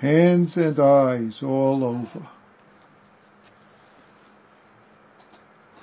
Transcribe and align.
hands 0.00 0.56
and 0.56 0.78
eyes 0.78 1.42
all 1.42 1.84
over. 1.84 2.28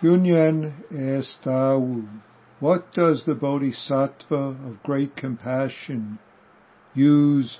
Yunyan 0.01 0.73
asked 0.91 1.43
Dawu, 1.43 2.07
what 2.59 2.93
does 2.93 3.25
the 3.25 3.35
Bodhisattva 3.35 4.35
of 4.35 4.83
great 4.83 5.15
compassion 5.15 6.19
use 6.93 7.59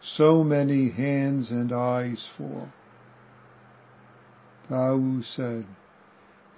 so 0.00 0.44
many 0.44 0.90
hands 0.90 1.50
and 1.50 1.72
eyes 1.72 2.28
for? 2.36 2.72
Dawu 4.70 5.24
said, 5.24 5.66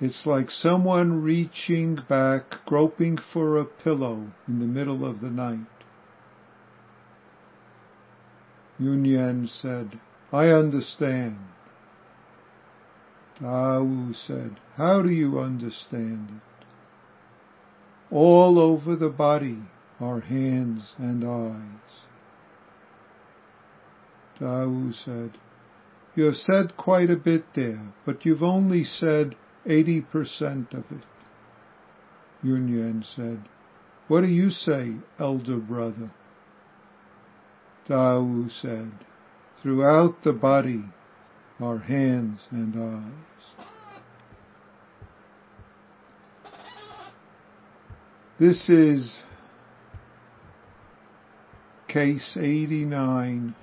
it's 0.00 0.26
like 0.26 0.50
someone 0.50 1.22
reaching 1.22 1.98
back, 2.08 2.64
groping 2.66 3.18
for 3.32 3.58
a 3.58 3.64
pillow 3.64 4.32
in 4.48 4.58
the 4.58 4.66
middle 4.66 5.04
of 5.04 5.20
the 5.20 5.30
night. 5.30 5.79
Yunyan 8.80 9.48
said, 9.48 10.00
I 10.32 10.46
understand. 10.48 11.38
Dawu 13.40 14.14
said, 14.14 14.56
how 14.76 15.02
do 15.02 15.10
you 15.10 15.38
understand 15.38 16.28
it? 16.30 16.66
All 18.14 18.58
over 18.58 18.96
the 18.96 19.10
body 19.10 19.58
are 20.00 20.20
hands 20.20 20.94
and 20.98 21.24
eyes. 21.24 22.06
Dawu 24.40 24.94
said, 24.94 25.38
you 26.16 26.24
have 26.24 26.36
said 26.36 26.76
quite 26.76 27.10
a 27.10 27.16
bit 27.16 27.44
there, 27.54 27.92
but 28.04 28.24
you've 28.24 28.42
only 28.42 28.84
said 28.84 29.36
80% 29.66 30.72
of 30.72 30.84
it. 30.90 31.04
Yunyan 32.44 33.04
said, 33.04 33.48
what 34.08 34.22
do 34.22 34.26
you 34.26 34.50
say, 34.50 34.96
elder 35.18 35.58
brother? 35.58 36.12
Dawu 37.88 38.50
said, 38.50 38.92
throughout 39.62 40.22
the 40.24 40.32
body 40.32 40.84
are 41.60 41.78
hands 41.78 42.40
and 42.50 42.74
eyes. 42.76 43.66
This 48.38 48.70
is 48.70 49.22
case 51.88 52.38
89 52.40 53.54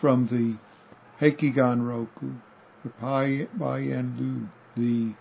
from 0.00 0.26
the 0.26 0.58
Hekigan 1.24 1.88
Roku, 1.88 2.32
the 2.84 2.90
Biyan 3.58 4.18
Lu, 4.18 4.48
the 4.76 5.14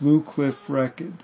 Blue 0.00 0.24
Cliff 0.24 0.56
record. 0.68 1.22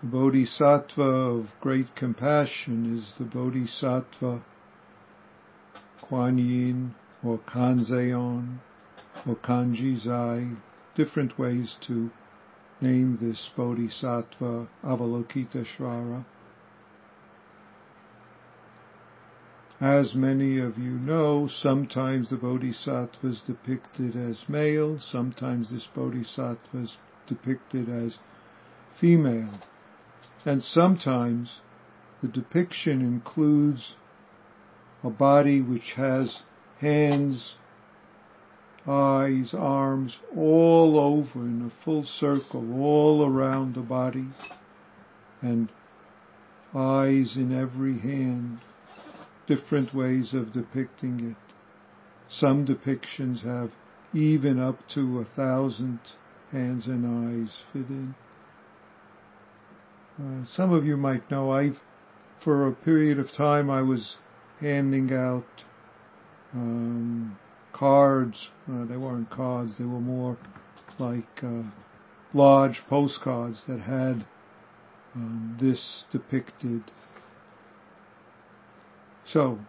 The 0.00 0.06
Bodhisattva 0.06 1.02
of 1.02 1.60
great 1.60 1.96
compassion 1.96 2.96
is 2.96 3.14
the 3.18 3.24
Bodhisattva 3.24 4.44
Kuan 6.02 6.38
Yin 6.38 6.94
or 7.24 7.38
Kanzeon 7.38 8.60
or 9.26 9.34
Kanjizai, 9.34 10.56
different 10.94 11.36
ways 11.36 11.76
to 11.80 12.12
name 12.80 13.18
this 13.20 13.50
Bodhisattva 13.56 14.68
Avalokiteshvara. 14.84 16.24
As 19.80 20.14
many 20.14 20.58
of 20.58 20.78
you 20.78 20.92
know, 20.92 21.48
sometimes 21.48 22.30
the 22.30 22.36
Bodhisattva 22.36 23.26
is 23.26 23.40
depicted 23.40 24.14
as 24.14 24.48
male, 24.48 25.00
sometimes 25.00 25.70
this 25.70 25.88
Bodhisattva 25.92 26.78
is 26.78 26.96
depicted 27.26 27.88
as 27.88 28.18
female. 29.00 29.58
And 30.44 30.62
sometimes 30.62 31.60
the 32.22 32.28
depiction 32.28 33.00
includes 33.00 33.96
a 35.02 35.10
body 35.10 35.60
which 35.60 35.92
has 35.92 36.42
hands, 36.80 37.56
eyes, 38.86 39.52
arms 39.52 40.18
all 40.36 40.98
over 40.98 41.40
in 41.40 41.62
a 41.62 41.84
full 41.84 42.04
circle, 42.04 42.80
all 42.80 43.26
around 43.26 43.74
the 43.74 43.80
body, 43.80 44.28
and 45.40 45.70
eyes 46.74 47.36
in 47.36 47.52
every 47.52 47.98
hand, 47.98 48.58
different 49.46 49.94
ways 49.94 50.34
of 50.34 50.52
depicting 50.52 51.30
it. 51.30 51.54
Some 52.28 52.66
depictions 52.66 53.40
have 53.42 53.70
even 54.12 54.58
up 54.58 54.76
to 54.94 55.20
a 55.20 55.24
thousand 55.24 56.00
hands 56.52 56.86
and 56.86 57.04
eyes 57.06 57.62
fit 57.72 57.88
in. 57.88 58.14
Uh, 60.20 60.44
some 60.44 60.72
of 60.72 60.84
you 60.84 60.96
might 60.96 61.30
know 61.30 61.52
I've, 61.52 61.78
for 62.42 62.66
a 62.66 62.72
period 62.72 63.20
of 63.20 63.30
time, 63.30 63.70
I 63.70 63.82
was 63.82 64.16
handing 64.60 65.12
out 65.12 65.46
um, 66.52 67.38
cards. 67.72 68.48
Uh, 68.68 68.84
they 68.84 68.96
weren't 68.96 69.30
cards; 69.30 69.78
they 69.78 69.84
were 69.84 70.00
more 70.00 70.36
like 70.98 71.44
uh, 71.44 71.62
large 72.34 72.82
postcards 72.88 73.62
that 73.68 73.78
had 73.80 74.26
um, 75.14 75.56
this 75.60 76.04
depicted. 76.10 76.82
So, 79.24 79.60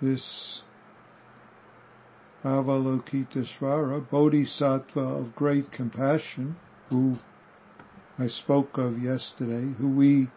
this 0.00 0.62
Avalokiteshvara, 2.44 4.08
Bodhisattva 4.08 5.00
of 5.00 5.34
great 5.34 5.72
compassion, 5.72 6.56
who 6.90 7.18
I 8.18 8.26
spoke 8.26 8.76
of 8.76 9.02
yesterday, 9.02 9.72
who 9.78 9.88
we 9.88 10.28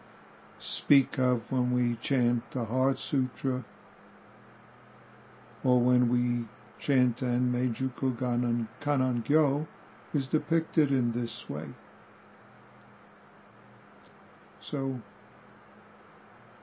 speak 0.58 1.18
of 1.18 1.42
when 1.50 1.72
we 1.72 1.96
chant 1.96 2.50
the 2.52 2.64
Heart 2.64 2.98
Sutra 2.98 3.64
or 5.62 5.80
when 5.80 6.08
we 6.08 6.48
chant 6.78 7.18
Enmei 7.18 7.74
Jukku 7.74 8.16
Kannon 8.80 9.22
Gyo 9.24 9.66
is 10.14 10.26
depicted 10.26 10.90
in 10.90 11.12
this 11.12 11.44
way. 11.48 11.66
So, 14.62 15.00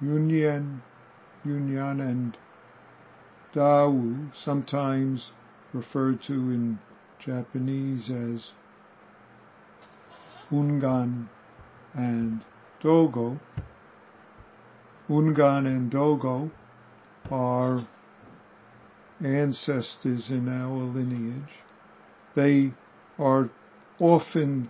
Yunyan, 0.01 0.81
Yunyan 1.45 2.01
and 2.01 2.37
Dawu, 3.53 4.35
sometimes 4.35 5.31
referred 5.73 6.23
to 6.23 6.33
in 6.33 6.79
Japanese 7.19 8.09
as 8.09 8.51
Ungan 10.53 11.27
and 11.93 12.41
Dogo. 12.79 13.39
Ungan 15.09 15.65
and 15.65 15.89
Dogo 15.89 16.51
are 17.31 17.87
ancestors 19.23 20.29
in 20.29 20.47
our 20.47 20.83
lineage. 20.83 21.63
They 22.35 22.73
are 23.17 23.49
often 23.99 24.69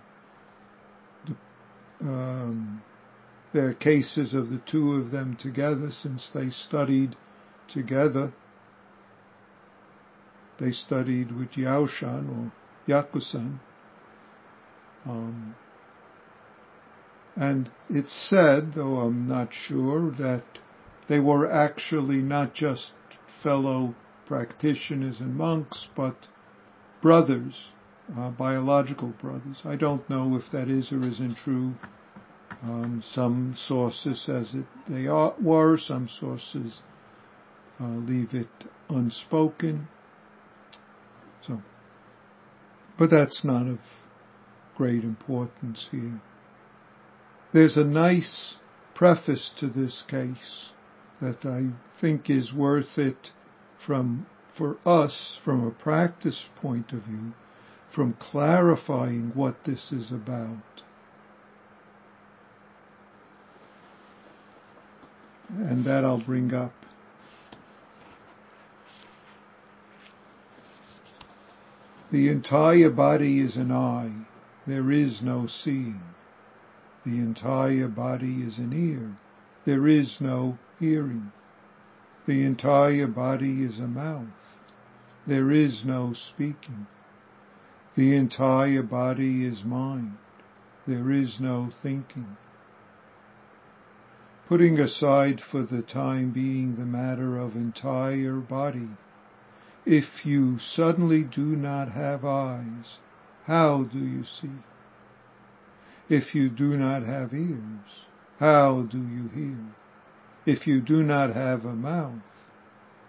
um, 2.00 2.82
there 3.52 3.68
are 3.68 3.74
cases 3.74 4.34
of 4.34 4.50
the 4.50 4.60
two 4.70 4.94
of 4.94 5.10
them 5.10 5.36
together 5.36 5.90
since 5.90 6.30
they 6.34 6.50
studied 6.50 7.16
together. 7.68 8.32
They 10.58 10.72
studied 10.72 11.32
with 11.32 11.52
Yaoshan 11.52 12.28
or 12.28 12.52
Yakusan. 12.88 13.60
Um, 15.06 15.54
and 17.36 17.70
it's 17.90 18.28
said, 18.30 18.74
though 18.74 18.98
I'm 18.98 19.28
not 19.28 19.48
sure, 19.52 20.10
that 20.12 20.44
they 21.08 21.18
were 21.18 21.50
actually 21.50 22.16
not 22.16 22.54
just 22.54 22.92
fellow 23.42 23.94
practitioners 24.26 25.20
and 25.20 25.36
monks, 25.36 25.88
but 25.96 26.16
brothers, 27.02 27.70
uh, 28.16 28.30
biological 28.30 29.12
brothers. 29.20 29.62
I 29.64 29.76
don't 29.76 30.08
know 30.08 30.36
if 30.36 30.50
that 30.52 30.68
is 30.68 30.92
or 30.92 31.06
isn't 31.06 31.36
true. 31.44 31.74
Um, 32.62 33.02
some 33.04 33.54
sources 33.66 34.24
says 34.24 34.54
it 34.54 34.64
they 34.88 35.06
are, 35.06 35.34
were, 35.42 35.76
some 35.76 36.08
sources 36.20 36.80
uh, 37.80 37.84
leave 37.84 38.32
it 38.32 38.48
unspoken. 38.88 39.88
So, 41.46 41.60
but 42.98 43.10
that's 43.10 43.44
not 43.44 43.66
of 43.66 43.80
great 44.76 45.04
importance 45.04 45.88
here. 45.90 46.22
There's 47.54 47.76
a 47.76 47.84
nice 47.84 48.56
preface 48.96 49.52
to 49.60 49.68
this 49.68 50.02
case 50.08 50.70
that 51.20 51.46
I 51.46 51.68
think 52.00 52.28
is 52.28 52.52
worth 52.52 52.98
it 52.98 53.30
from, 53.86 54.26
for 54.58 54.76
us, 54.84 55.38
from 55.44 55.64
a 55.64 55.70
practice 55.70 56.46
point 56.60 56.90
of 56.90 57.04
view, 57.04 57.32
from 57.94 58.14
clarifying 58.14 59.30
what 59.36 59.54
this 59.64 59.92
is 59.92 60.10
about. 60.10 60.82
And 65.48 65.84
that 65.84 66.04
I'll 66.04 66.24
bring 66.24 66.52
up. 66.52 66.72
The 72.10 72.28
entire 72.28 72.90
body 72.90 73.38
is 73.38 73.54
an 73.54 73.70
eye. 73.70 74.26
There 74.66 74.90
is 74.90 75.20
no 75.22 75.46
seeing. 75.46 76.00
The 77.04 77.18
entire 77.18 77.88
body 77.88 78.42
is 78.42 78.58
an 78.58 78.72
ear. 78.72 79.16
There 79.66 79.86
is 79.86 80.20
no 80.20 80.58
hearing. 80.78 81.32
The 82.26 82.44
entire 82.44 83.06
body 83.06 83.62
is 83.62 83.78
a 83.78 83.86
mouth. 83.86 84.28
There 85.26 85.50
is 85.50 85.84
no 85.84 86.14
speaking. 86.14 86.86
The 87.94 88.16
entire 88.16 88.82
body 88.82 89.44
is 89.44 89.64
mind. 89.64 90.16
There 90.86 91.10
is 91.10 91.38
no 91.40 91.70
thinking. 91.82 92.36
Putting 94.48 94.78
aside 94.78 95.40
for 95.40 95.62
the 95.62 95.82
time 95.82 96.30
being 96.30 96.76
the 96.76 96.84
matter 96.84 97.38
of 97.38 97.54
entire 97.54 98.36
body, 98.36 98.88
if 99.86 100.24
you 100.24 100.58
suddenly 100.58 101.22
do 101.22 101.56
not 101.56 101.92
have 101.92 102.24
eyes, 102.24 102.98
how 103.44 103.84
do 103.84 103.98
you 103.98 104.24
see? 104.24 104.50
If 106.08 106.34
you 106.34 106.50
do 106.50 106.76
not 106.76 107.02
have 107.02 107.32
ears, 107.32 108.06
how 108.38 108.82
do 108.82 108.98
you 108.98 109.28
hear? 109.28 109.58
If 110.44 110.66
you 110.66 110.80
do 110.80 111.02
not 111.02 111.34
have 111.34 111.64
a 111.64 111.74
mouth, 111.74 112.20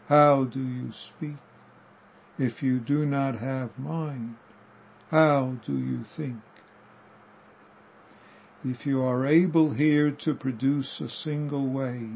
how 0.07 0.45
do 0.45 0.61
you 0.61 0.91
speak? 0.93 1.37
If 2.37 2.63
you 2.63 2.79
do 2.79 3.05
not 3.05 3.39
have 3.39 3.77
mind, 3.77 4.35
how 5.09 5.57
do 5.65 5.77
you 5.77 6.05
think? 6.15 6.41
If 8.63 8.85
you 8.85 9.01
are 9.01 9.25
able 9.25 9.73
here 9.73 10.11
to 10.23 10.33
produce 10.33 10.99
a 10.99 11.09
single 11.09 11.69
way, 11.69 12.09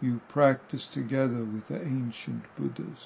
you 0.00 0.20
practice 0.28 0.88
together 0.92 1.44
with 1.44 1.68
the 1.68 1.80
ancient 1.80 2.44
Buddhas. 2.58 2.98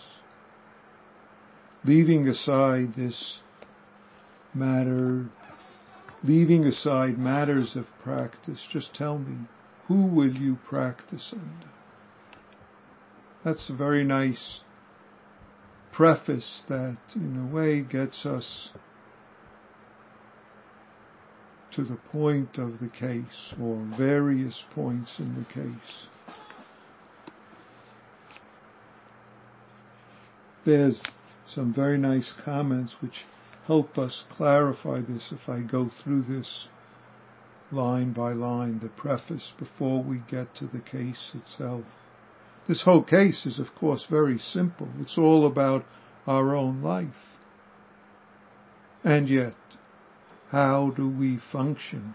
Leaving 1.84 2.26
aside 2.28 2.94
this 2.96 3.40
matter 4.52 5.26
leaving 6.22 6.64
aside 6.64 7.18
matters 7.18 7.76
of 7.76 7.86
practice, 8.02 8.66
just 8.70 8.94
tell 8.94 9.18
me, 9.18 9.46
who 9.86 10.06
will 10.06 10.34
you 10.34 10.58
practice 10.68 11.32
under? 11.32 11.70
That's 13.44 13.70
a 13.70 13.74
very 13.74 14.04
nice 14.04 14.60
preface 15.92 16.62
that, 16.68 16.98
in 17.14 17.48
a 17.50 17.54
way, 17.54 17.82
gets 17.82 18.26
us 18.26 18.70
to 21.72 21.84
the 21.84 21.98
point 22.10 22.58
of 22.58 22.80
the 22.80 22.88
case, 22.88 23.54
or 23.60 23.86
various 23.96 24.64
points 24.74 25.18
in 25.18 25.34
the 25.34 25.54
case. 25.54 26.08
There's 30.64 31.02
some 31.46 31.72
very 31.72 31.96
nice 31.96 32.34
comments 32.44 32.96
which 33.00 33.24
help 33.68 33.98
us 33.98 34.24
clarify 34.30 34.98
this 35.02 35.30
if 35.30 35.46
I 35.46 35.60
go 35.60 35.90
through 36.02 36.22
this 36.22 36.68
line 37.70 38.14
by 38.14 38.32
line, 38.32 38.80
the 38.82 38.88
preface, 38.88 39.52
before 39.58 40.02
we 40.02 40.22
get 40.30 40.54
to 40.56 40.66
the 40.66 40.80
case 40.80 41.32
itself. 41.34 41.84
This 42.66 42.82
whole 42.82 43.04
case 43.04 43.44
is, 43.44 43.58
of 43.58 43.74
course, 43.78 44.06
very 44.08 44.38
simple. 44.38 44.88
It's 45.00 45.18
all 45.18 45.46
about 45.46 45.84
our 46.26 46.56
own 46.56 46.82
life. 46.82 47.36
And 49.04 49.28
yet, 49.28 49.54
how 50.50 50.94
do 50.96 51.06
we 51.06 51.38
function 51.52 52.14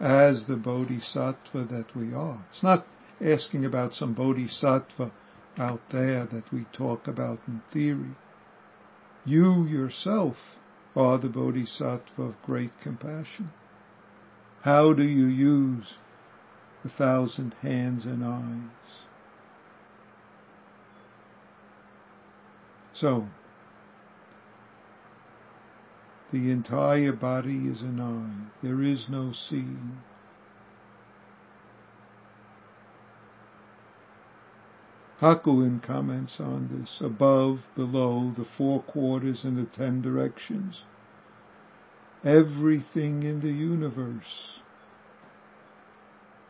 as 0.00 0.44
the 0.48 0.56
bodhisattva 0.56 1.64
that 1.70 1.94
we 1.94 2.12
are? 2.12 2.44
It's 2.50 2.64
not 2.64 2.84
asking 3.20 3.64
about 3.64 3.94
some 3.94 4.12
bodhisattva 4.12 5.12
out 5.56 5.80
there 5.92 6.26
that 6.26 6.52
we 6.52 6.66
talk 6.72 7.06
about 7.06 7.38
in 7.46 7.62
theory. 7.72 8.16
You 9.28 9.66
yourself 9.66 10.36
are 10.96 11.18
the 11.18 11.28
bodhisattva 11.28 12.22
of 12.22 12.42
great 12.46 12.70
compassion. 12.80 13.50
How 14.62 14.94
do 14.94 15.02
you 15.02 15.26
use 15.26 15.96
the 16.82 16.88
thousand 16.88 17.54
hands 17.60 18.06
and 18.06 18.24
eyes? 18.24 19.02
So, 22.94 23.26
the 26.32 26.50
entire 26.50 27.12
body 27.12 27.66
is 27.68 27.82
an 27.82 28.00
eye. 28.00 28.50
There 28.62 28.82
is 28.82 29.10
no 29.10 29.34
seeing. 29.34 29.98
Hakuin 35.20 35.82
comments 35.82 36.38
on 36.38 36.68
this, 36.68 37.00
above, 37.00 37.60
below, 37.74 38.32
the 38.36 38.44
four 38.44 38.82
quarters 38.82 39.42
and 39.42 39.58
the 39.58 39.64
ten 39.64 40.00
directions. 40.00 40.84
Everything 42.24 43.24
in 43.24 43.40
the 43.40 43.50
universe 43.50 44.60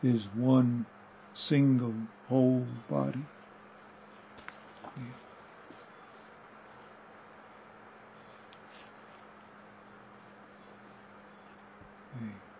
is 0.03 0.25
one 0.35 0.85
single 1.33 1.95
whole 2.27 2.67
body. 2.89 3.25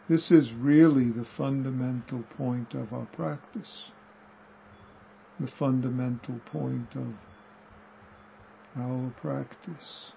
This 0.08 0.32
is 0.32 0.52
really 0.54 1.12
the 1.12 1.26
fundamental 1.38 2.24
point 2.36 2.74
of 2.74 2.92
our 2.92 3.06
practice 3.06 3.92
the 5.40 5.48
fundamental 5.48 6.40
point 6.52 6.96
of 6.96 7.14
our 8.78 9.14
practice. 9.22 10.12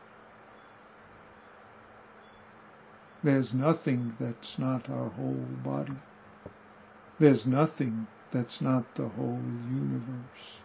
There's 3.23 3.55
nothing 3.55 4.15
that's 4.19 4.59
not 4.59 4.91
our 4.91 5.11
whole 5.11 5.47
body. 5.65 5.99
There's 7.21 7.47
nothing 7.47 8.09
that's 8.33 8.61
not 8.61 8.85
the 8.97 9.09
whole 9.09 9.41
universe. 9.71 10.59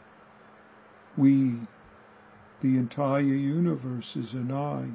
We, 1.15 1.67
the 2.61 2.77
entire 2.77 3.21
universe 3.21 4.15
is 4.15 4.33
an 4.33 4.51
eye. 4.51 4.89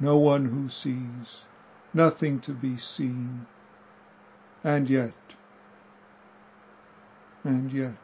No 0.00 0.16
one 0.18 0.46
who 0.46 0.68
sees, 0.68 1.42
nothing 1.94 2.40
to 2.40 2.52
be 2.52 2.76
seen, 2.76 3.46
and 4.64 4.90
yet 4.90 5.14
and 7.44 7.72
yet, 7.72 7.96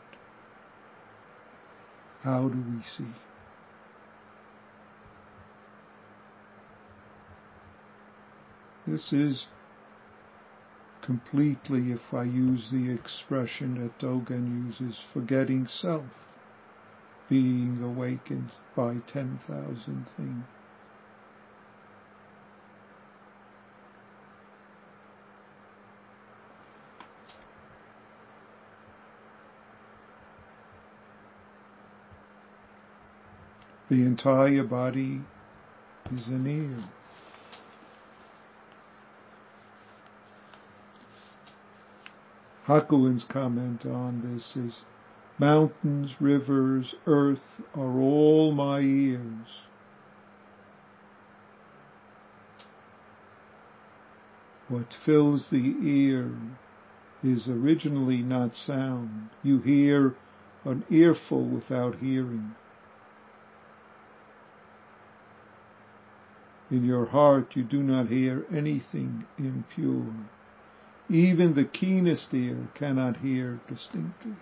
how 2.22 2.48
do 2.48 2.58
we 2.58 2.82
see? 2.82 3.12
This 8.86 9.12
is 9.12 9.46
completely, 11.02 11.92
if 11.92 12.12
I 12.12 12.24
use 12.24 12.70
the 12.70 12.90
expression 12.90 13.80
that 13.82 13.98
Dogen 13.98 14.66
uses, 14.66 14.98
forgetting 15.12 15.66
self, 15.66 16.06
being 17.28 17.80
awakened 17.82 18.50
by 18.74 18.96
10,000 19.12 20.06
things. 20.16 20.44
The 33.88 34.02
entire 34.02 34.64
body 34.64 35.22
is 36.14 36.26
an 36.26 36.46
ear. 36.46 36.84
Hakuin's 42.66 43.24
comment 43.24 43.86
on 43.86 44.34
this 44.34 44.54
is, 44.54 44.80
mountains, 45.38 46.14
rivers, 46.20 46.94
earth 47.06 47.62
are 47.74 47.98
all 47.98 48.52
my 48.52 48.80
ears. 48.80 49.46
What 54.68 54.94
fills 55.06 55.48
the 55.48 55.76
ear 55.82 56.30
is 57.24 57.48
originally 57.48 58.18
not 58.18 58.54
sound. 58.54 59.30
You 59.42 59.60
hear 59.60 60.14
an 60.66 60.84
earful 60.90 61.46
without 61.46 61.94
hearing. 61.96 62.54
In 66.70 66.84
your 66.84 67.06
heart 67.06 67.56
you 67.56 67.62
do 67.62 67.82
not 67.82 68.08
hear 68.08 68.44
anything 68.52 69.24
impure. 69.38 70.12
Even 71.08 71.54
the 71.54 71.64
keenest 71.64 72.34
ear 72.34 72.68
cannot 72.74 73.16
hear 73.18 73.60
distinctly. 73.68 74.36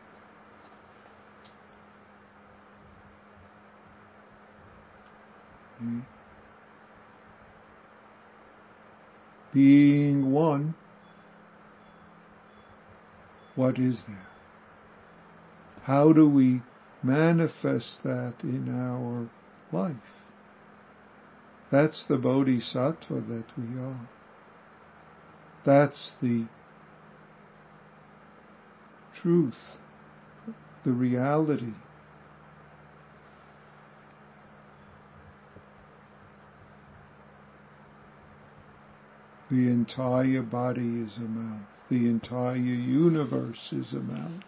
Hmm. 5.78 6.00
Being 9.52 10.32
one, 10.32 10.74
what 13.54 13.78
is 13.78 14.02
there? 14.08 14.26
How 15.84 16.12
do 16.12 16.28
we 16.28 16.62
manifest 17.02 18.02
that 18.02 18.34
in 18.42 18.68
our 18.68 19.28
life? 19.72 20.15
That's 21.76 22.04
the 22.08 22.16
bodhisattva 22.16 23.20
that 23.28 23.44
we 23.58 23.78
are. 23.78 24.08
That's 25.66 26.12
the 26.22 26.46
truth, 29.20 29.76
the 30.86 30.92
reality. 30.92 31.74
The 39.50 39.68
entire 39.68 40.40
body 40.40 41.00
is 41.00 41.18
a 41.18 41.28
mouth. 41.28 41.60
The 41.90 42.08
entire 42.08 42.56
universe 42.56 43.68
is 43.70 43.92
a 43.92 43.96
mouth. 43.96 44.42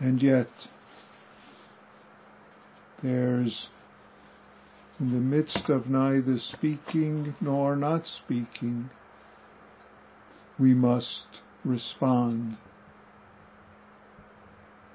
And 0.00 0.22
yet, 0.22 0.48
there's 3.04 3.68
in 4.98 5.12
the 5.12 5.18
midst 5.18 5.68
of 5.68 5.90
neither 5.90 6.38
speaking 6.38 7.34
nor 7.40 7.76
not 7.76 8.06
speaking, 8.06 8.88
we 10.58 10.72
must 10.72 11.26
respond. 11.64 12.56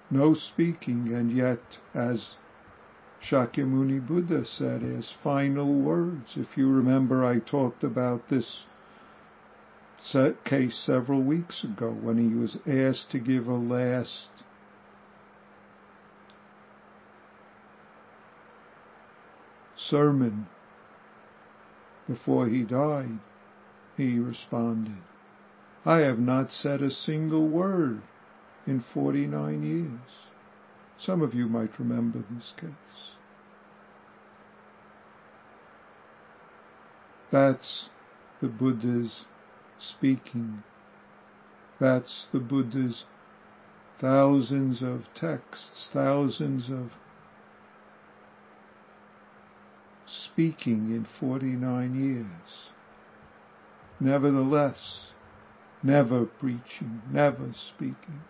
No 0.10 0.34
speaking, 0.34 1.14
and 1.14 1.32
yet, 1.32 1.60
as 1.94 2.38
Shakyamuni 3.22 4.08
Buddha 4.08 4.46
said 4.46 4.82
as 4.82 5.12
final 5.22 5.80
words. 5.80 6.36
If 6.36 6.58
you 6.58 6.70
remember, 6.70 7.26
I 7.26 7.40
talked 7.40 7.84
about 7.84 8.30
this 8.30 8.64
case 10.46 10.76
several 10.78 11.22
weeks 11.22 11.64
ago 11.64 11.92
when 11.92 12.18
he 12.18 12.34
was 12.34 12.58
asked 12.66 13.12
to 13.12 13.20
give 13.20 13.48
a 13.48 13.56
last 13.56 14.30
sermon 19.90 20.48
before 22.08 22.48
he 22.48 22.64
died. 22.64 23.20
He 23.98 24.18
responded, 24.18 24.98
I 25.86 26.00
have 26.00 26.20
not 26.20 26.52
said 26.52 26.82
a 26.82 26.90
single 26.90 27.48
word 27.48 28.02
in 28.66 28.84
49 28.94 29.64
years. 29.64 30.12
Some 30.98 31.22
of 31.22 31.34
you 31.34 31.48
might 31.48 31.80
remember 31.80 32.20
this 32.30 32.54
case. 32.60 33.16
That's 37.32 37.90
the 38.42 38.48
Buddha's 38.48 39.24
speaking. 39.80 40.64
That's 41.80 42.28
the 42.34 42.40
Buddha's 42.40 43.06
thousands 44.00 44.82
of 44.82 45.04
texts, 45.14 45.90
thousands 45.94 46.70
of 46.70 46.92
speaking 50.40 50.90
in 50.92 51.06
49 51.20 51.96
years. 52.00 52.72
Nevertheless, 54.00 55.12
never 55.84 56.26
preaching, 56.26 57.02
never 57.12 57.52
speaking. 57.54 58.22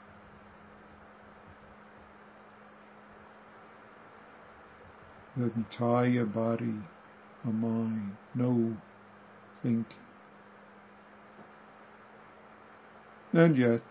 the 5.38 5.51
entire 5.54 6.25
body, 6.25 6.74
a 7.46 7.48
mind, 7.48 8.18
no 8.34 8.75
thinking. 9.62 9.86
And 13.32 13.56
yet, 13.56 13.84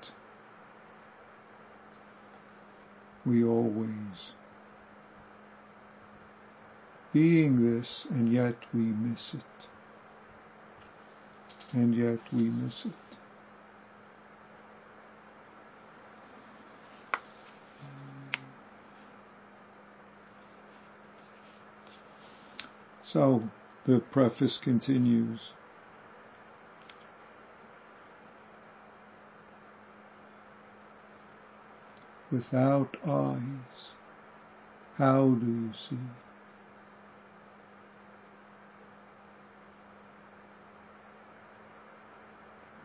we 3.24 3.44
always 3.44 4.32
being 7.18 7.74
this, 7.74 8.06
and 8.10 8.32
yet 8.32 8.54
we 8.72 8.80
miss 8.80 9.34
it. 9.34 9.66
And 11.72 11.92
yet 11.92 12.20
we 12.32 12.44
miss 12.44 12.84
it. 12.84 12.92
So 23.04 23.42
the 23.84 23.98
preface 23.98 24.60
continues. 24.62 25.40
Without 32.30 32.96
eyes, 33.04 33.88
how 34.96 35.30
do 35.30 35.46
you 35.46 35.72
see? 35.88 36.27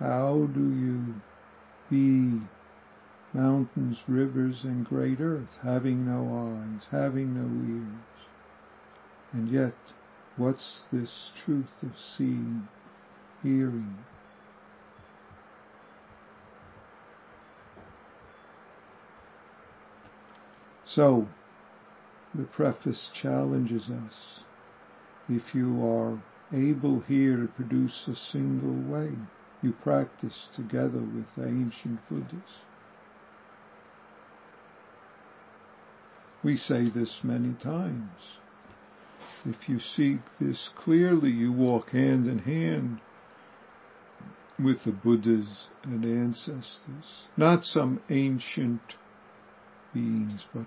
How 0.03 0.49
do 0.53 0.71
you 0.71 1.15
be 1.89 2.45
mountains, 3.33 3.97
rivers, 4.07 4.63
and 4.63 4.85
great 4.85 5.19
earth, 5.19 5.57
having 5.63 6.05
no 6.05 6.21
eyes, 6.53 6.83
having 6.91 7.33
no 7.33 7.73
ears, 7.73 8.27
and 9.31 9.49
yet 9.49 9.73
What's 10.35 10.81
this 10.91 11.31
truth 11.45 11.83
of 11.83 11.91
seeing, 11.95 12.67
hearing? 13.43 13.97
So, 20.85 21.27
the 22.33 22.45
preface 22.45 23.11
challenges 23.13 23.91
us. 23.91 24.39
If 25.29 25.53
you 25.53 25.85
are 25.85 26.19
able 26.51 27.01
here 27.01 27.37
to 27.37 27.47
produce 27.47 28.07
a 28.07 28.15
single 28.15 28.91
way, 28.91 29.11
you 29.63 29.71
practice 29.71 30.47
together 30.55 30.99
with 30.99 31.25
the 31.35 31.47
ancient 31.47 31.99
Buddhas. 32.09 32.59
We 36.43 36.57
say 36.57 36.89
this 36.89 37.21
many 37.23 37.53
times. 37.53 38.37
If 39.45 39.69
you 39.69 39.79
seek 39.79 40.19
this 40.39 40.69
clearly, 40.83 41.31
you 41.31 41.53
walk 41.53 41.91
hand 41.91 42.27
in 42.27 42.39
hand 42.39 42.99
with 44.59 44.83
the 44.83 44.91
Buddhas 44.91 45.67
and 45.83 46.03
ancestors, 46.05 47.25
not 47.37 47.63
some 47.63 48.01
ancient 48.09 48.81
beings, 49.93 50.45
but 50.53 50.65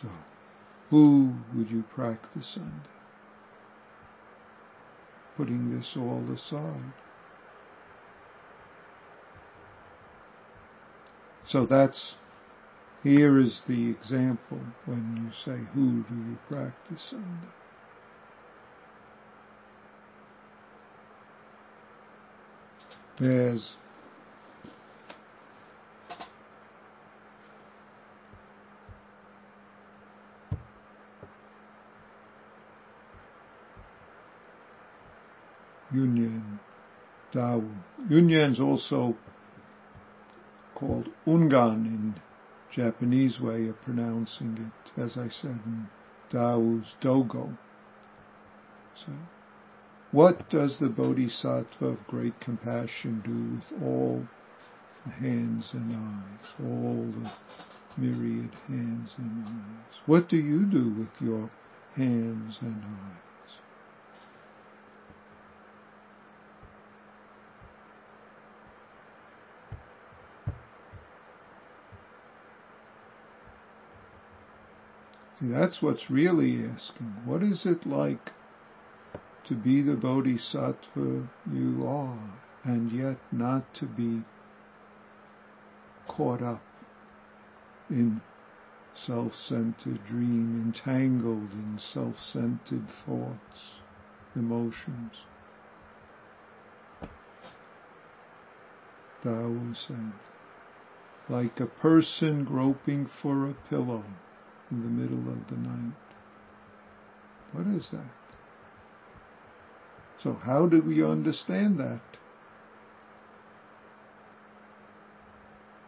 so 0.00 0.08
who 0.90 1.32
would 1.54 1.70
you 1.70 1.84
practice 1.94 2.56
under? 2.56 2.97
Putting 5.38 5.76
this 5.78 5.94
all 5.96 6.24
aside. 6.34 6.92
So 11.46 11.66
that's 11.66 12.16
here 13.02 13.38
is 13.38 13.62
the 13.68 13.90
example 13.90 14.60
when 14.86 15.16
you 15.16 15.32
say, 15.44 15.60
who 15.74 16.04
do 16.04 16.14
you 16.14 16.38
practice 16.48 17.14
under? 17.14 17.54
There's 23.18 23.76
Yunyan, 35.98 36.60
Dao. 37.32 37.68
Yunyan's 38.08 38.60
also 38.60 39.16
called 40.76 41.08
Ungan 41.26 41.86
in 41.86 42.14
Japanese 42.70 43.40
way 43.40 43.66
of 43.66 43.80
pronouncing 43.82 44.70
it, 44.70 45.00
as 45.00 45.18
I 45.18 45.28
said 45.28 45.58
in 45.66 45.88
Tao's 46.30 46.94
Dogo. 47.00 47.58
So, 48.94 49.12
what 50.12 50.48
does 50.48 50.78
the 50.78 50.88
Bodhisattva 50.88 51.84
of 51.84 52.06
great 52.06 52.38
compassion 52.40 53.22
do 53.24 53.56
with 53.56 53.82
all 53.82 54.28
the 55.04 55.12
hands 55.12 55.70
and 55.72 55.96
eyes, 55.96 56.48
all 56.60 57.10
the 57.10 57.32
myriad 58.00 58.54
hands 58.68 59.14
and 59.18 59.46
eyes? 59.46 59.98
What 60.06 60.28
do 60.28 60.36
you 60.36 60.64
do 60.64 60.90
with 60.90 61.20
your 61.20 61.50
hands 61.96 62.58
and 62.60 62.84
eyes? 62.84 63.27
See, 75.38 75.48
that's 75.48 75.80
what's 75.80 76.10
really 76.10 76.64
asking. 76.64 77.14
What 77.24 77.42
is 77.44 77.64
it 77.64 77.86
like 77.86 78.32
to 79.44 79.54
be 79.54 79.82
the 79.82 79.94
bodhisattva 79.94 81.28
you 81.52 81.86
are 81.86 82.40
and 82.64 82.90
yet 82.90 83.18
not 83.30 83.72
to 83.74 83.86
be 83.86 84.24
caught 86.08 86.42
up 86.42 86.62
in 87.88 88.20
self-centered 88.94 90.04
dream, 90.06 90.60
entangled 90.66 91.52
in 91.52 91.78
self-centered 91.78 92.88
thoughts, 93.06 93.78
emotions. 94.34 95.12
Tao 99.22 99.56
said, 99.74 100.12
like 101.28 101.60
a 101.60 101.66
person 101.66 102.44
groping 102.44 103.06
for 103.22 103.48
a 103.48 103.54
pillow 103.70 104.02
in 104.70 104.82
the 104.82 104.88
middle 104.88 105.32
of 105.32 105.48
the 105.48 105.56
night. 105.56 105.94
What 107.52 107.66
is 107.68 107.88
that? 107.92 108.10
So 110.22 110.34
how 110.34 110.66
do 110.66 110.82
we 110.82 111.02
understand 111.02 111.78
that? 111.78 112.00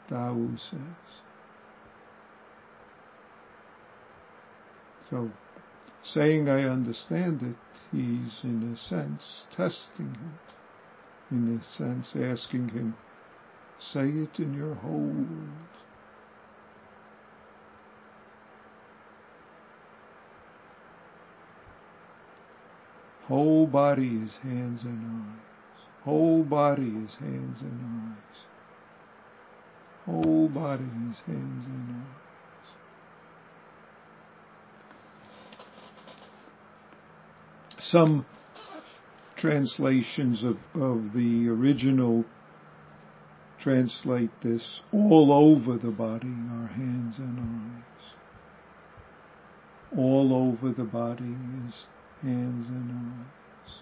Tao 0.09 0.49
says. 0.57 0.81
So, 5.09 5.31
saying 6.03 6.49
I 6.49 6.65
understand 6.65 7.43
it, 7.43 7.57
he's 7.93 8.41
in 8.45 8.73
a 8.73 8.77
sense 8.77 9.43
testing 9.51 10.15
him. 10.15 10.39
In 11.31 11.59
a 11.59 11.65
sense 11.65 12.13
asking 12.17 12.71
him, 12.71 12.97
say 13.79 14.07
it 14.09 14.39
in 14.39 14.55
your 14.55 14.75
whole 14.75 15.27
Whole 23.31 23.69
body 23.69 24.09
is 24.25 24.37
hands 24.43 24.83
and 24.83 25.07
eyes. 25.07 25.39
Whole 26.03 26.43
body 26.43 26.89
is 26.89 27.15
hands 27.15 27.59
and 27.61 27.81
eyes. 27.85 28.39
Whole 30.05 30.49
body 30.49 30.83
is 30.83 31.21
hands 31.29 31.65
and 31.65 31.95
eyes. 31.95 32.07
Some 37.79 38.27
translations 39.37 40.43
of, 40.43 40.57
of 40.75 41.13
the 41.13 41.49
original 41.51 42.25
translate 43.61 44.31
this 44.43 44.81
all 44.93 45.33
over 45.33 45.79
the 45.79 45.93
body 45.93 46.35
are 46.51 46.67
hands 46.67 47.19
and 47.19 47.39
eyes. 47.39 48.15
All 49.97 50.35
over 50.35 50.73
the 50.73 50.83
body 50.83 51.37
is 51.69 51.87
hands 52.23 52.67
and 52.69 52.91
eyes. 52.91 53.81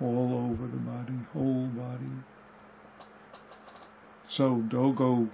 All 0.00 0.50
over 0.50 0.66
the 0.66 0.78
body, 0.78 1.18
whole 1.32 1.68
body. 1.68 2.24
So 4.28 4.62
Dogo 4.68 5.28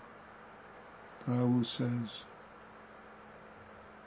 Tao 1.26 1.62
says, 1.62 2.22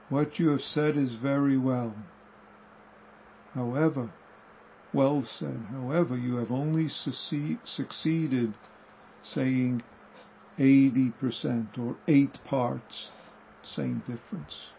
what 0.09 0.39
you 0.39 0.49
have 0.49 0.61
said 0.61 0.97
is 0.97 1.13
very 1.15 1.57
well. 1.57 1.95
However, 3.53 4.11
well 4.93 5.23
said. 5.23 5.65
However, 5.71 6.17
you 6.17 6.35
have 6.35 6.51
only 6.51 6.89
succeeded 6.89 8.53
saying 9.23 9.83
80% 10.61 11.79
or 11.79 11.97
eight 12.07 12.37
parts, 12.45 13.09
same 13.63 13.99
difference. 14.07 14.69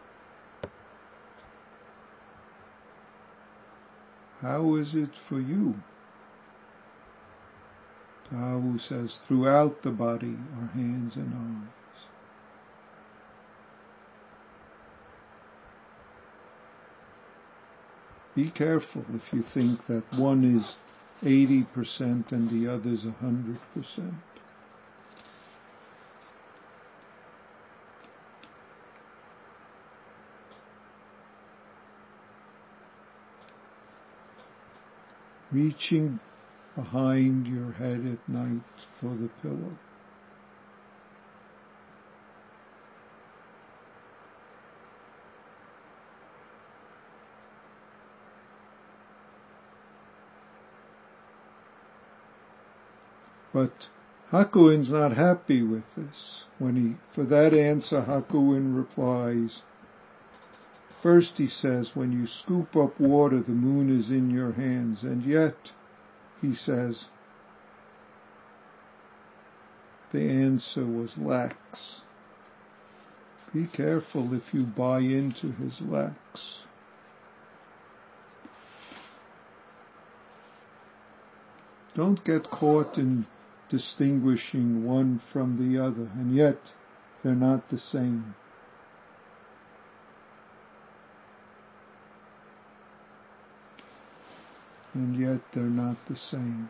How 4.40 4.76
is 4.76 4.94
it 4.94 5.10
for 5.28 5.40
you? 5.40 5.74
Tao 8.30 8.76
says, 8.78 9.18
throughout 9.26 9.82
the 9.82 9.90
body 9.90 10.36
are 10.60 10.68
hands 10.68 11.16
and 11.16 11.34
eyes. 11.34 12.04
Be 18.34 18.50
careful 18.50 19.04
if 19.12 19.32
you 19.32 19.42
think 19.42 19.86
that 19.88 20.04
one 20.16 20.44
is 20.44 20.76
80% 21.22 22.32
and 22.32 22.48
the 22.50 22.72
other 22.72 22.90
is 22.90 23.04
100%. 23.04 23.58
Reaching 35.52 36.18
behind 36.74 37.46
your 37.46 37.72
head 37.72 38.06
at 38.06 38.28
night 38.28 38.62
for 39.00 39.14
the 39.14 39.28
pillow. 39.42 39.76
But 53.52 53.88
Hakuin's 54.32 54.90
not 54.90 55.14
happy 55.14 55.62
with 55.62 55.84
this. 55.94 56.44
When 56.58 56.74
he, 56.74 56.96
for 57.14 57.24
that 57.24 57.52
answer, 57.52 58.02
Hakuin 58.02 58.74
replies, 58.74 59.60
First 61.02 61.36
he 61.36 61.48
says, 61.48 61.90
when 61.94 62.12
you 62.12 62.28
scoop 62.28 62.76
up 62.76 63.00
water, 63.00 63.40
the 63.40 63.50
moon 63.50 63.90
is 63.90 64.10
in 64.10 64.30
your 64.30 64.52
hands, 64.52 65.02
and 65.02 65.24
yet, 65.24 65.56
he 66.40 66.54
says, 66.54 67.06
the 70.12 70.28
answer 70.28 70.86
was 70.86 71.18
lax. 71.18 71.56
Be 73.52 73.66
careful 73.66 74.32
if 74.32 74.54
you 74.54 74.62
buy 74.62 75.00
into 75.00 75.50
his 75.52 75.80
lax. 75.80 76.14
Don't 81.94 82.24
get 82.24 82.50
caught 82.50 82.96
in 82.96 83.26
distinguishing 83.68 84.84
one 84.84 85.20
from 85.32 85.58
the 85.58 85.82
other, 85.82 86.10
and 86.14 86.34
yet 86.34 86.58
they're 87.22 87.34
not 87.34 87.68
the 87.70 87.78
same. 87.78 88.34
And 94.94 95.16
yet 95.16 95.40
they're 95.52 95.64
not 95.64 95.96
the 96.08 96.16
same. 96.16 96.68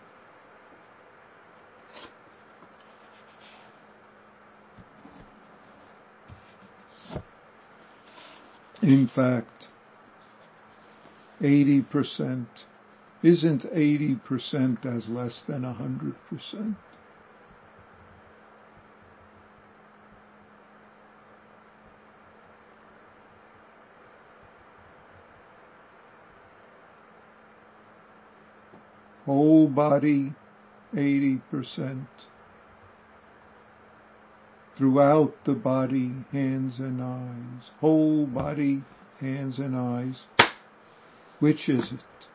In 8.82 9.08
fact, 9.14 9.68
80% 11.40 12.46
isn't 13.22 13.62
80% 13.62 14.86
as 14.86 15.08
less 15.08 15.44
than 15.46 15.62
100%. 15.62 16.74
Whole 29.32 29.68
body 29.68 30.34
80%. 30.94 32.06
Throughout 34.76 35.34
the 35.44 35.54
body, 35.54 36.12
hands 36.32 36.78
and 36.78 37.02
eyes. 37.02 37.70
Whole 37.80 38.26
body, 38.26 38.82
hands 39.20 39.58
and 39.58 39.76
eyes. 39.76 40.20
Which 41.40 41.68
is 41.68 41.92
it? 41.92 42.28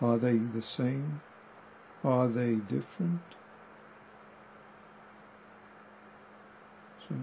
Are 0.00 0.18
they 0.18 0.38
the 0.38 0.62
same? 0.62 1.20
Are 2.04 2.28
they 2.28 2.56
different? 2.56 3.20
So, 7.08 7.14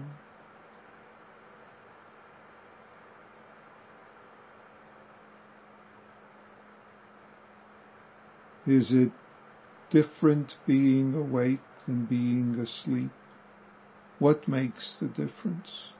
Is 8.70 8.92
it 8.92 9.10
different 9.90 10.56
being 10.64 11.12
awake 11.12 11.58
than 11.88 12.06
being 12.06 12.56
asleep? 12.60 13.10
What 14.20 14.46
makes 14.46 14.96
the 15.00 15.08
difference? 15.08 15.92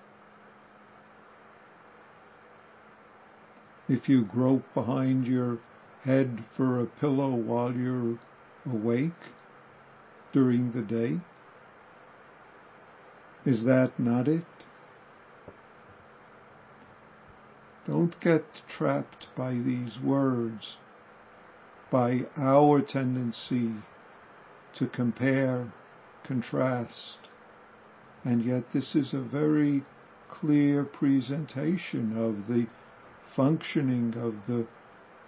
If 3.89 4.09
you 4.09 4.25
grope 4.25 4.73
behind 4.73 5.27
your 5.27 5.59
head 6.05 6.45
for 6.57 6.79
a 6.79 6.87
pillow 6.87 7.35
while 7.35 7.75
you're 7.75 8.21
awake 8.65 9.33
during 10.33 10.71
the 10.71 10.83
day, 10.83 11.19
is 13.45 13.65
that 13.65 13.99
not 13.99 14.29
it? 14.29 14.47
Don't 17.85 18.21
get 18.21 18.45
trapped 18.69 19.27
by 19.35 19.55
these 19.55 19.99
words 19.99 20.77
by 21.91 22.21
our 22.37 22.81
tendency 22.81 23.73
to 24.75 24.87
compare, 24.87 25.73
contrast. 26.25 27.19
And 28.25 28.45
yet 28.45 28.73
this 28.73 28.95
is 28.95 29.13
a 29.13 29.21
very 29.21 29.83
clear 30.29 30.85
presentation 30.85 32.17
of 32.17 32.47
the 32.47 32.67
functioning 33.35 34.15
of 34.17 34.35
the 34.47 34.67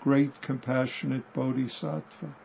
great 0.03 0.41
compassionate 0.43 1.23
bodhisattva. 1.35 2.37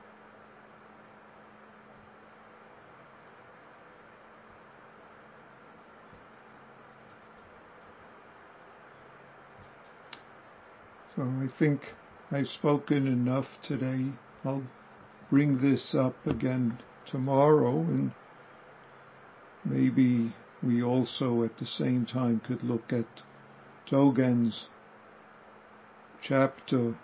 So 11.16 11.24
I 11.24 11.48
think 11.58 11.82
I've 12.30 12.50
spoken 12.50 13.08
enough 13.08 13.48
today. 13.64 14.12
I'll 14.44 14.64
bring 15.30 15.62
this 15.62 15.96
up 15.96 16.28
again 16.28 16.78
tomorrow 17.06 17.80
and 17.80 18.12
maybe 19.64 20.36
we 20.62 20.84
also 20.84 21.44
at 21.44 21.58
the 21.58 21.66
same 21.66 22.06
time 22.06 22.42
could 22.42 22.64
look 22.64 22.92
at 22.92 23.06
Dogen's 23.90 24.68
chapter 26.22 26.98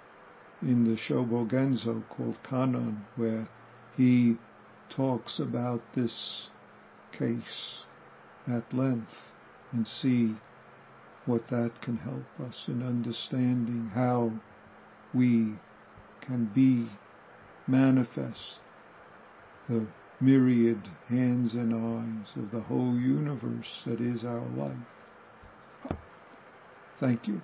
in 0.62 0.84
the 0.84 0.98
Shobogenzo 0.98 2.04
called 2.10 2.44
Kannon 2.44 3.06
where 3.16 3.48
he 3.96 4.38
talks 4.90 5.40
about 5.40 5.82
this 5.96 6.50
case 7.18 7.84
at 8.46 8.74
length 8.74 9.32
and 9.72 9.88
see 9.88 10.36
what 11.26 11.48
that 11.48 11.82
can 11.82 11.96
help 11.96 12.26
us 12.46 12.66
in 12.68 12.84
understanding 12.84 13.92
how 13.94 14.34
we 15.14 15.56
can 16.22 16.46
be 16.46 16.90
manifest 17.68 18.60
the 19.70 19.86
myriad 20.20 20.90
hands 21.10 21.54
and 21.54 21.74
eyes 21.74 22.34
of 22.38 22.52
the 22.52 22.62
whole 22.62 22.96
universe 22.98 23.84
that 23.86 24.02
is 24.02 24.24
our 24.24 24.42
life. 24.56 24.78
Thank 27.00 27.28
you. 27.28 27.42